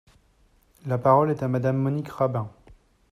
La 0.87 0.97
parole 0.97 1.29
est 1.29 1.43
à 1.43 1.47
Madame 1.47 1.77
Monique 1.77 2.09
Rabin. 2.09 2.49